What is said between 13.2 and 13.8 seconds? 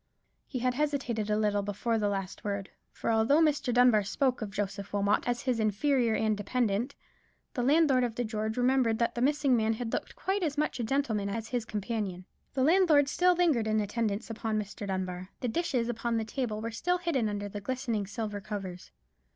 lingered in